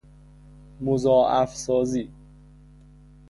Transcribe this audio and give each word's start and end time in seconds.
مضاعف 0.81 1.55
سازی 1.55 2.11